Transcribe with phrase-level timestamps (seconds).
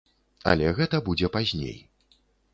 [0.53, 1.79] Але гэта будзе пазней.